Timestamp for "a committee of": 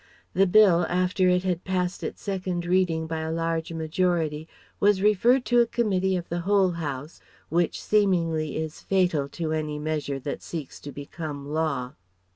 5.59-6.27